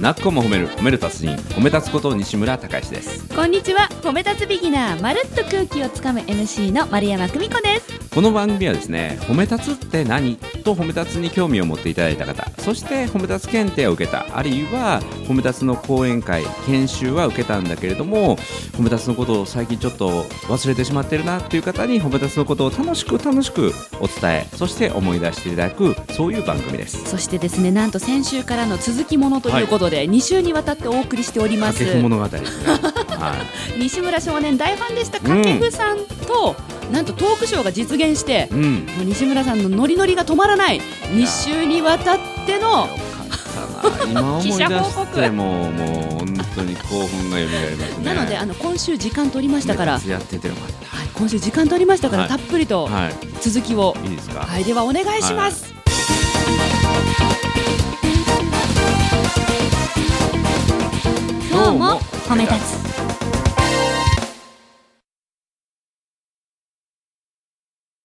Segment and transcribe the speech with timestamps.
[0.00, 3.34] なっこも褒める褒める達人褒め立つこと西村孝之です。
[3.34, 8.08] こんにちは褒め立つビギナーまるっと空気をつかむ MC の丸山久美子です。
[8.14, 10.36] この番組はですね褒め立つって何？
[10.36, 18.36] と褒め立つに興味を持っていただいた方そして褒め立つ検定を受けたあるいは褒め立つの講演会研修は受けたんだけれども
[18.76, 27.04] 褒め立つのことを最近ちょっと忘れてしまってるなっていう方に褒め立つのことを楽しく楽しくお伝えそして思い出していただくそういう番組です。
[27.08, 31.78] そしてですねなんと先週からの続きものということで、2週にわたってお送りしております。
[31.78, 32.72] 掛布物語ですね、
[33.16, 33.34] は
[33.76, 33.80] い。
[33.80, 35.20] 西村少年大ファンでした。
[35.20, 36.56] 掛布さんと、
[36.92, 40.80] なんとトークショーが実現して、うん、もう西村さんのノリノリが止まらない。
[40.80, 42.88] 2週にわたっての
[44.42, 48.04] 記者報告してももう本当に興奮が蘇りますね。
[48.04, 52.30] なのであの今週時間取りましたから、やっててよかっはい、今週時間取りましたから、はい。
[52.30, 54.06] たっぷりとたはい続きを、い。
[54.12, 55.72] いですか、はい、ではお願いします。
[55.72, 55.77] 今
[62.28, 62.58] 褒め立つ。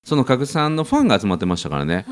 [0.06, 2.06] その掛布さんのファンが集まってましたからね。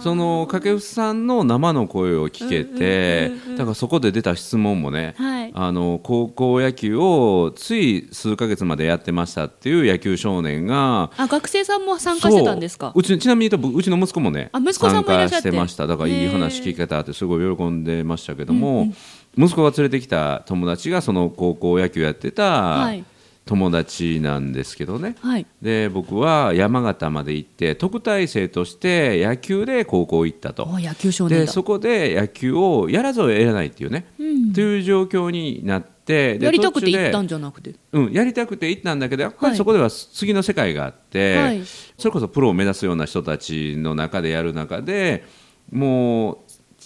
[0.00, 5.52] その掛布さんの生の声を聞けてうんうんうんうんだからそこで出た質問もねはい。
[5.54, 12.92] あの高校野球をつい数ヶ月までやってましたっていう野球少年があ学生さんも参加してたんですか？
[12.94, 13.00] そう。
[13.00, 15.86] うちちなみに言うとうちの息子もねあ息子さんも参加してました。
[15.86, 18.94] だからいい話聞けたってすごい喜んでましたけども、うんうん
[19.36, 23.04] 息子が連れてきた友達がその高校野球やってたはい。
[23.44, 25.46] 友達なんですけどね、はい。
[25.62, 30.64] で僕は山形まで行って特待生として野球で高校行ったと。
[30.64, 31.46] お野球少年だ。
[31.46, 34.52] でそこで野球をやらざるを得ないっていうね、うん。
[34.52, 37.74] という状況になってでやりたくて行ったんじゃなくて？
[37.92, 39.52] うん、やりたくて行ったんだけどやっぱはい。
[39.52, 41.62] りそこでは次の世界があって、はい。
[41.96, 45.24] それこそプロを目指すような人たちの中でやる中で
[45.72, 46.38] もう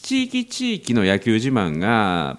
[0.03, 2.39] 地域地域の野球自慢が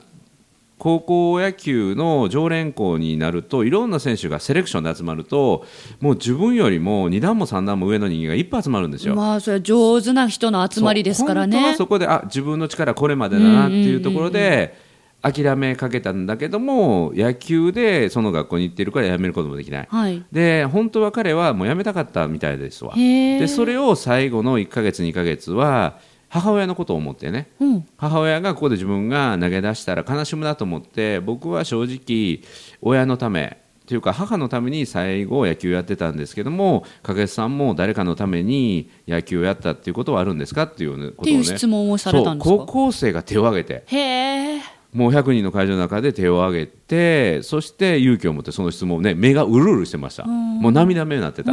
[0.78, 5.66] 高校野球の常連校になるといろんな選手がセレクションで集まると
[6.02, 9.16] もう自分よりも2段も3段も上の人間がいっぱい集まるんですよ。
[9.16, 14.76] まあそれは上手な人の集まりですからそう本当はねそこであ自分の力これまでだなっていうところで
[15.22, 19.88] 諦めかけたんだけども野球でその学校に行ってるから辞めることもできない。
[19.90, 22.94] はいで本当は彼はもう辞めたかったみたいですわ。
[22.94, 25.98] でそれを最後の1ヶ月2ヶ月は
[26.34, 27.52] 母親のことを思ってね。
[27.60, 27.88] うん。
[27.96, 32.42] 母親がここで自分が投げ出したら悲しむなと思って僕は正直
[32.82, 41.40] 親のためというか母のために最後野球やってたんですけども掛布さんも誰かのために野球をやったっていうことはあるんですかっていうねことをね。
[41.40, 43.84] っていう質問をされたんです高校生が手を挙げて。
[43.86, 44.62] へえ
[44.92, 50.24] もう100人の会場の中で手を挙げてそして勇気を持ってその質問をね目がうるうるしてました。
[50.26, 51.52] もう涙目になってた。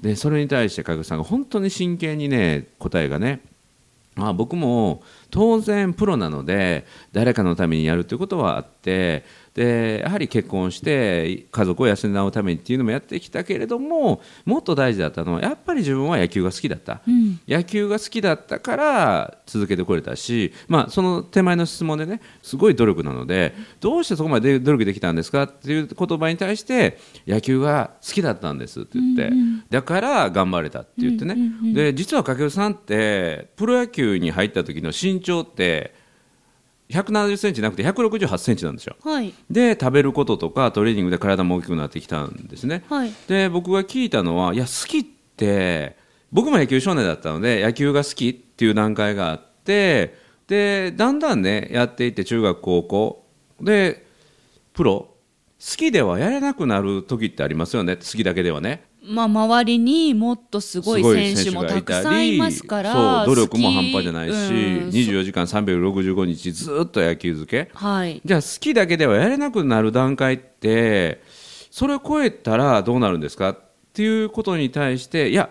[0.00, 3.40] でそれに対して掛布さんが本当に真剣にね答えがね
[4.16, 9.24] まあ、僕も当然プロなので誰かのためにやるということはあって
[9.56, 11.94] でやはり結婚して家族を養
[12.26, 17.40] うためにっていうのもやってきたけれどももっと大事だったのはやっぱり自分は野球が好きだった、うん。
[17.48, 29.32] 野球が好きだったから続けてこれたし、まあ、その手前の質問でねすごい努力なのでどうしてそこまで努力できたんですかっていう言葉に対して野球が好きだったんですって言って、
[29.70, 31.36] だから頑張れたって言ってね、
[31.72, 35.94] で実は掛布さんってプロ野球に入った時の身長って
[36.88, 38.96] 170センチなくて168センチなんですよ。
[39.02, 39.34] はい。
[39.50, 42.84] で食べることとかトレーニングで体も大きくなってきたんですね。
[42.88, 43.12] はい。
[43.28, 45.96] で僕が聞いたのはいや好きって
[46.32, 50.14] 僕も野球少年だったので野球が好きっていう段階があって
[50.46, 53.26] でだんだんねやっていって中学高校。
[53.60, 54.06] で
[54.72, 55.12] プロ。
[55.58, 57.96] 好きではやれなくなる時ってありますよね。
[57.96, 61.02] 好きだけではねまあ周りにもっとすごい
[61.34, 67.70] 選手もたくさんいますからそう努力も半端じゃないし、うん24時間365日ずっと野球漬け。
[67.74, 68.20] はい。
[68.24, 71.22] じゃあ好きだけではやれなくなる段階って
[71.70, 73.58] それを超えたらどうなるんですかっ
[73.92, 75.50] ていうことに対していや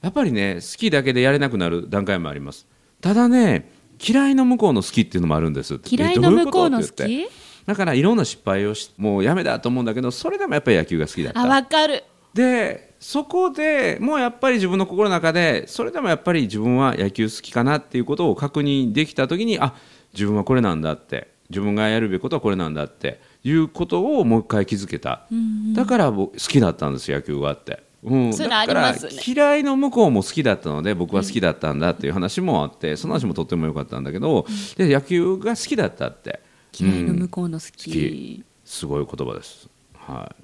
[0.00, 2.66] やっぱりね好きだけでやれなくなる段階もあります。
[3.00, 3.70] ただね
[4.04, 7.28] 嫌いの向こうの好きっていうのもあるんです嫌いの向こうの好き
[7.66, 12.02] だからいろんな失敗をしもうやめだと思うんだけどそれでもやっぱり野球が好きだっあたわかる
[12.34, 19.74] でそこでもうやっぱり自分の心の中でそれでもやっぱり自分は野球好きかなっていうことを確認できた時にあ
[20.14, 25.26] 自分はこれなんだって自分がやるべきことはこれなんだっていうことをもう一回気づけた、
[25.74, 27.82] だから僕好きだったんです野球があって。
[28.02, 28.94] うん、だから
[29.24, 34.46] 嫌いの向こうも好きだったので僕は好きだったんだっていう話もあって、その話もとっても良かったんだけど、
[34.76, 36.40] で野球が好きだったって。
[36.78, 38.44] 嫌いの向うんこうの好き、好き。
[38.64, 39.68] すごい言葉です。
[39.94, 40.34] は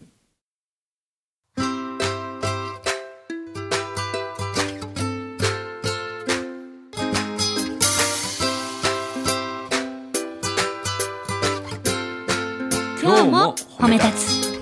[13.17, 14.59] い今日も褒め立つ。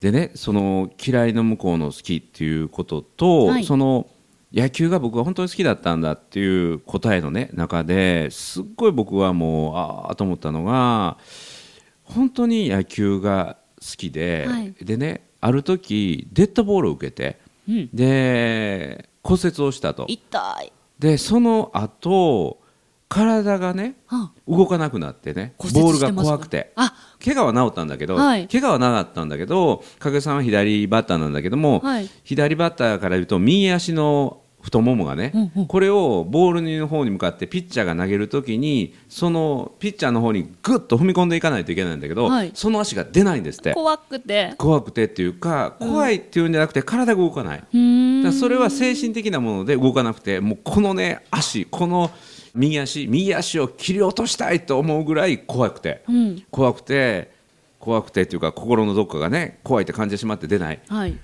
[0.00, 3.64] でねその嫌いの向こうの好きっていうことと、はい。
[3.64, 4.06] その
[4.52, 11.18] 野球が僕は本当に好きだったんだっていう答えのね中ですっごい僕はもうああと思ったのが
[12.02, 14.74] 本当に野球が好きで、はい。
[14.82, 17.38] でねある時デッドボールを受けて
[17.68, 17.90] うん。
[17.92, 20.06] で骨折をしたと。
[20.08, 22.60] 痛いでその後
[23.08, 24.30] 体がねあ。
[24.46, 26.72] 動かなくなってねボールが怖くて。
[26.76, 26.94] あ。
[27.24, 28.46] 怪我は治ったんだけど、はい。
[28.46, 32.08] 怪我はなかったんだけど影さんは左バッターなんだけども、はい。
[32.22, 35.66] 左バッターから言うと右足の太ももがね、うんうん。
[35.66, 42.50] これをボールの方に向かってピッチャーが投げるときにそのピッチャーの方にぐっと踏み込んでいかないといけないんだけど、はい。
[42.54, 43.72] その足が出ないんですって。
[43.72, 44.54] 怖くて。
[44.58, 47.64] 怖くてっていうか怖いっていうんじゃなくて体が動かない、
[48.30, 52.10] だそれは精神的なもので動かなくてもうこのね足この
[52.54, 56.42] 右足右足を切り落としたいと思うぐらい怖くて、うん。
[56.50, 57.30] 怖くて
[57.78, 60.80] 怖くてっていうか心のどっかがね怖いって感じてしまって出ない。
[60.88, 61.16] はい。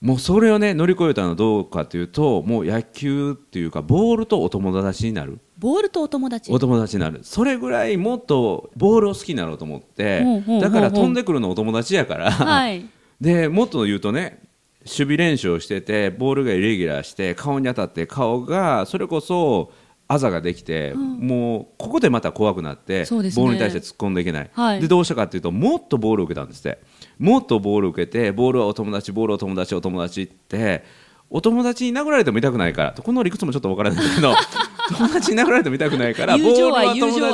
[0.00, 5.40] もうそれをね乗り越えたのはどうかというともう野球っていうかボールとお友達になる。
[5.58, 6.52] ボールとお友達。
[6.52, 7.20] お友達になる。
[7.24, 10.24] それぐらいもっとボールを好きになろうと思って
[10.60, 12.88] だから飛んでくるのお友達やから、はい。
[13.20, 14.38] でもっと言うとね
[14.84, 19.72] 守備練習をしててボールがイレギュラーして顔に当たって顔がそれこそ
[20.10, 23.06] あざができて、もうここでまた怖くなって、ね。
[23.10, 24.80] ボールに対して突っ込んでいけない、はい。
[24.80, 26.78] でどうしたかっていうともっとボールを受けたんですって。
[27.18, 30.82] もっとボールを受けてボールはお友達ボールはお友達お友達って
[31.30, 34.34] お友達に殴られても痛くないからこの理屈もちょっとわからないけど
[34.96, 37.30] 友達に殴られても痛くないからボールは愛友情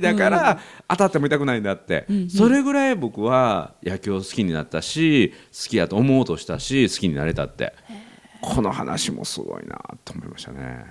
[0.00, 7.74] だから、当たっても痛くないんだって、それぐらい僕は野球を好きになったし好きやと思おうとしたし好きになれたって。
[8.42, 10.84] この話もすごいなと思いましたね。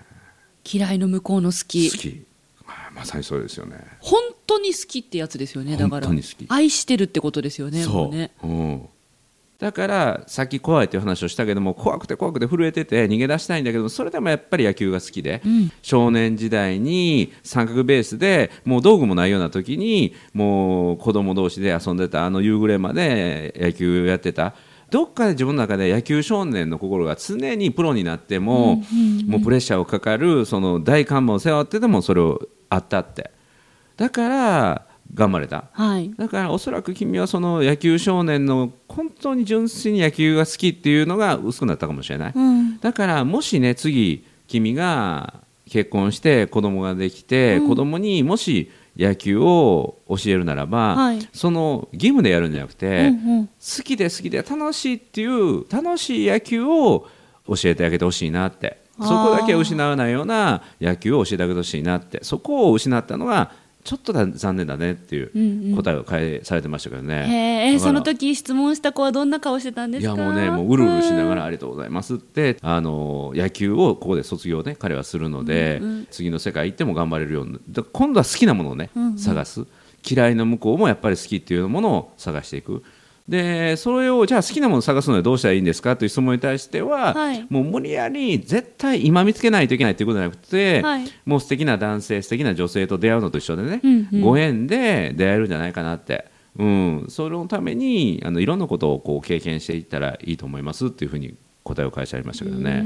[0.64, 1.92] 嫌いの向こうの好き。
[1.92, 2.08] 好き。
[2.08, 3.78] はいまさにそうですよね。
[4.00, 6.10] 本当に好きってやつですよねだから。
[6.50, 8.16] 愛してるってことですよねもそう。
[8.16, 8.90] ねうん、
[9.62, 15.72] だからさっき怖いっていう話をしたけども怖くて怖くて震えてて逃げ出したいんだけどそれでもやっぱり野球が好きで、うん。
[15.84, 24.56] 少年時代に三角ベースでもう道具もないような時にもう子供同士で遊んでたあの夕暮れまで野球やってた。
[24.90, 28.84] どっかで自分の中で野球少年の心が常にプロになっても、
[29.28, 33.32] もうプレッシャーをかかるその大看板を背負ってでもそれをあったって。
[33.96, 35.66] だから頑張れた。
[35.74, 36.12] はい。
[36.18, 42.80] だからおそらく君はその野球少年の本当に純粋に野球が好きっていうのが薄くなったかもしれない、うん。
[42.80, 51.20] だからもしね次君が結婚して子供ができて、うん子供にもし野球を教えるならば、はい。
[51.32, 53.48] その義務でやるんじゃなくて、うんうん。
[53.48, 57.08] 好きで好きで楽しいっていう楽しい野球を
[57.48, 58.82] 教えてあげてほしいなって。
[59.00, 62.20] そこだけは失わないような野球を教えてあげてほしいなって。
[62.24, 63.52] そこを失ったのが
[63.84, 65.74] ちょっとだ残念だねっていうんうん。
[65.74, 67.26] う答えを変えされてましたけどね。
[67.28, 70.14] へえだからその時質問した子はどんな顔してたんですか？
[70.14, 77.60] いやもうねもううるうるしながらありがとうございますってあの野球をここで卒業ね彼はするので、うんうん次の世界行っても頑張れるように
[77.94, 79.18] 今度は好きなものをね、うんうん。
[79.18, 79.66] 探す。
[80.10, 82.84] 嫌いの向こうもやっぱり好きっていうものを探していく
[83.32, 87.48] でそれをじゃあ好きなものを探すのはどうしたらいいんですかという質問に対しては、はい。
[87.50, 91.06] もう無理やり絶対今見つけないといけないということじゃなくて、はい。
[91.26, 94.22] もう素敵な男性素敵な女性と出会うのと一緒でね、うんうん。
[94.22, 96.26] ご縁で出会えるんじゃないかなって、
[96.60, 102.82] うん、そのためにあのいろんなことをこう経験していったらいいと思いますっていうふうに答えを返してありましたけどね。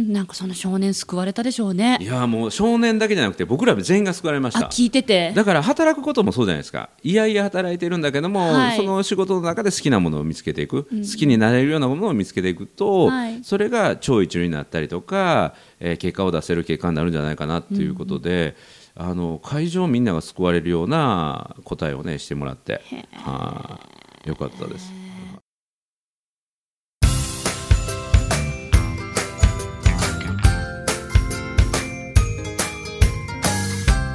[0.00, 1.98] んなんかその少年救われたでしょうね。
[2.00, 4.66] いやもう少年だけじゃなくて僕ら全員が救われました。
[4.66, 5.32] あ聞いてて。
[5.34, 6.90] だから働くこともそうじゃないですか。
[7.02, 8.76] いやいや働いてるんだけども、はい。
[8.76, 13.40] その仕事の中で好きなものを見つけていく、好きになれるようなものを見つけていくと、はい。
[13.42, 18.56] それが超一流になったりとか、えー結果を出せる結果になるんじゃないかなっていうことで、
[18.96, 22.82] あの会場みんなが救われるような答えをねしてもらって。
[23.12, 23.80] は
[24.24, 24.28] い。
[24.28, 24.92] よかったです。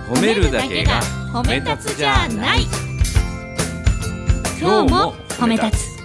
[0.07, 1.01] 褒めるだけが
[1.33, 2.59] 褒め立つじゃない。
[4.61, 5.95] 今日も褒め立つ。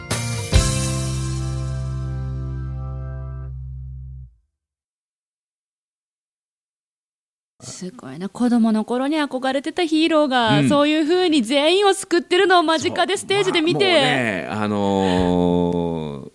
[7.62, 8.30] すごいな。
[8.30, 10.68] 子供の頃に憧れてたヒーローが、うん。
[10.70, 16.30] そういう風に全員を救ってるのを間近でステージで見て、まあねあのー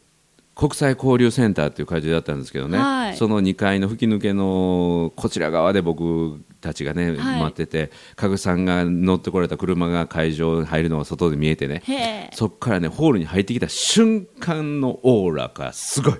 [0.56, 3.18] 国際交流センターっていう会場だったんですけどね、はい。
[3.18, 7.42] その2階の吹き抜けのこちら側で僕たちがね、はい。
[7.42, 12.30] 待ってて加具さんが乗ってこられた車が会場に入るのが外で見えてね。
[12.34, 16.16] そこからねホールに入ってきた瞬間のオーラがすごい。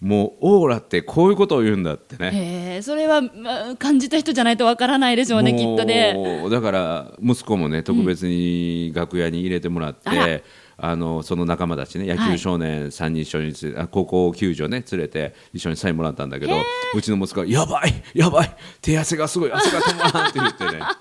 [0.00, 2.80] もうオーラってこういうことを言うんだってね。
[2.82, 6.46] それは、まあ感じた人じゃないとわからないでしょうねきっとね。
[6.50, 10.40] だから息子もね特別に楽屋に入れてもらって、あら
[10.76, 16.54] あのその仲間たちね野球少年3人一緒に連れ、あ高校球場ね連れて一緒にサインもらったんだけど
[16.94, 20.82] うちの息子が「やばいやばい手汗がすごい汗が止まらん」って言ってね。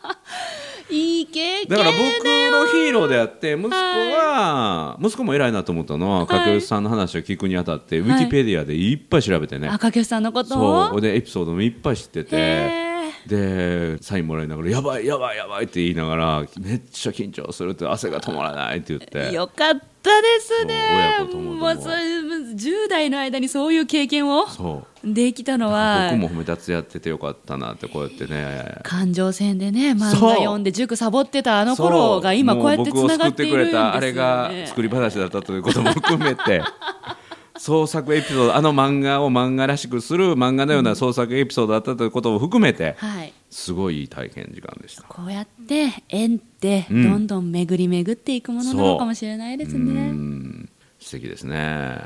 [0.89, 11.01] いい経験だから僕のヒーローであって息子は、息子も偉いなと思ったのは掛布さんの話を聞くにあたって、ウィキペディアでいっぱい調べてね、赤毛さんのことそう。
[11.01, 12.92] でエピソードもいっぱい知ってて。
[13.25, 19.29] へでサインもらいながら「やばいやばいやばい」って言いながら「めっちゃ緊張する」って汗が止まらないって言って。
[19.31, 21.17] えよかったですね。
[21.17, 21.55] 親子ともども。
[21.55, 24.45] もうそれ10代の間にそういう経験を
[25.03, 26.09] できたのは。
[26.11, 28.79] 僕も褒め立つやっててよかったなってこうやってね。
[28.83, 36.61] 感情線でね漫画読んで塾サボってたあの頃が今こうやってつながっているんですよ、ね、僕を救ってくれたあれが作り話だったということも含めて
[37.63, 45.03] 創作エピソードあの漫画を漫画らしくする漫画のような創作エピソードだったということを含めてはいすごいいい体験時間でした。
[45.03, 52.01] こうやって縁ってどうんんどん巡り巡っていくものなのかもしれないですうね、ん素敵ですね。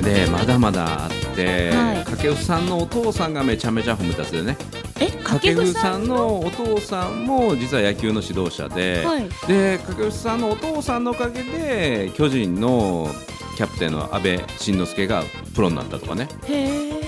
[0.00, 4.87] ねまだまだあって、はい掛布さんのお父さんがめちゃめちゃ褒め立つでねえ
[5.28, 9.28] 掛布さんのお父さんも実は野球の指導者で、はい。
[9.46, 13.08] で掛布さんのお父さんのおかげで巨人の
[13.56, 16.28] キャプテンの阿部慎之介がプロになったとかね。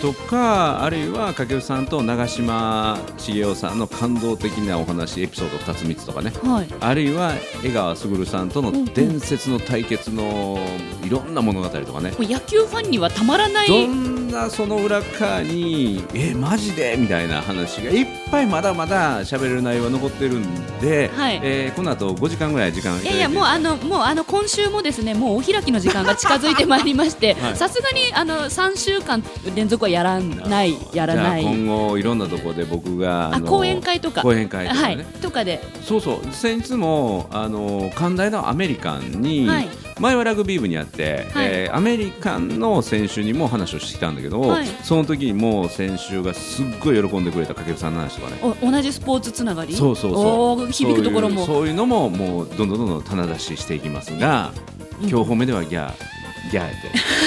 [0.03, 6.33] とかあるいは掛布さんと長嶋茂雄さんの感動的なお話エピソード2つ3つとかね。
[6.43, 6.67] はい。
[6.81, 7.35] あるいは
[7.65, 8.85] 江川卓さんとのうんうん。
[8.87, 10.59] 伝説の対決の
[11.05, 12.11] いろんな物語とかね。
[12.11, 13.87] もう野球ファンにはたまらないど
[14.31, 21.41] んなその裏側にえマジでみたいな話がいっぱいまだまだ喋れる内容が残ってるんで、はい。
[21.43, 27.57] えーこの後5時間ぐらい時間をいいやいやもうあのもうあの今週もですねもうお開きの時間が近づいてまいりましてはい。
[27.57, 29.23] さすがにあの3週間
[29.55, 34.23] 連続はやらないやらないじゃあ今後いろんなところで僕がのあ講演会とか。
[34.23, 35.05] 講演会とかね、はい。
[35.21, 35.63] とかで。
[35.83, 36.33] そうそう。
[36.33, 39.69] 先日もあの寛大なアメリカンに、はい
[40.01, 41.47] 前はラグビー部にあって、はい。
[41.51, 44.67] えーアメリカンの選手にも話をしてきたんだけど、はい。
[44.83, 48.39] その時にも選手がすっごい喜んでくれた掛布さんの話とかね。
[48.63, 49.75] お同じスポーツつながり？
[49.75, 50.73] そうそうそう。
[50.73, 51.45] 響くところも。
[51.47, 54.53] そういうのももうどんどんどんどん棚出ししていきますが、
[55.01, 55.93] 今日褒めではギャー
[56.51, 56.79] ギャーって。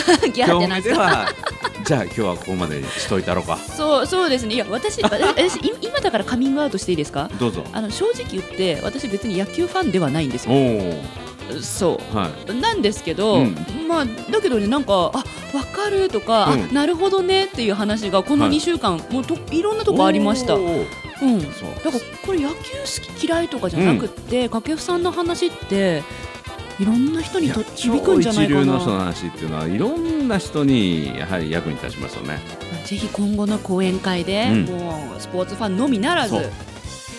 [0.06, 1.28] ギャーって今日褒めなんでは
[1.86, 3.58] じゃあ今日はここまでにしといたろうか。
[3.58, 4.56] そうそうですね。
[4.56, 7.30] いや私 私今だからカミングアウトしていいですか？
[7.40, 7.64] どうぞ。
[7.72, 10.60] あの正直言って私別に野球ファンではないんですおよ。
[10.60, 11.23] お
[11.62, 12.18] そう。
[12.18, 12.54] はい。
[12.56, 13.56] なんですけど、うん。
[13.88, 15.24] まあだけどねなんかあ
[15.56, 16.64] わかるとか、うん。
[16.64, 18.58] あなるほどねっていう話がこのはい。
[18.58, 20.56] 2週間、もうといろんなとこありました。
[20.56, 20.66] おうん。
[20.66, 21.70] ーそう。
[21.84, 26.04] だからこれ野球好き嫌いとかじゃなくって、掛布さんの話って
[26.80, 29.06] いろんな人にと響くんじゃないか超一流の人のな。
[29.06, 32.40] 話っていうのはいろんな人にやはり役に立ちますよね。
[32.86, 34.66] ぜひ今後の講演会で、うん。
[34.66, 36.50] もうスポーツファンのみならず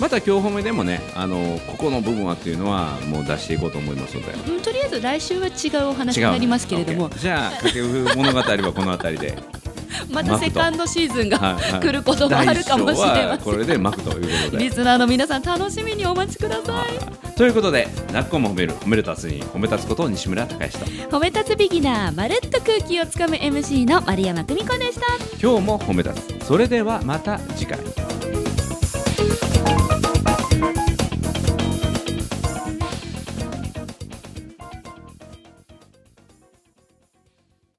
[0.00, 4.32] また今日褒めでもねあのここの部分はっていうのはもう出していこうと思いますので。
[4.52, 7.10] うんとりあえず来週は違うお話になりますけれども。
[7.10, 9.64] OK じゃあ掛布物語はこの辺りで。
[10.10, 13.28] またセカンドシーズンが来ることもあるかもしれません。
[13.28, 14.64] はこれで巻くということで。
[14.64, 17.34] リスナーの皆さん楽しみにお待ちください。
[17.36, 25.06] ということでなっこも褒める褒める達に褒め立つこと西村隆之と褒め立つビギナーまるっと空気をつかむ MC の丸山久美子でした。
[25.40, 26.46] 今日も褒め立つ。
[26.46, 27.78] それではまた次回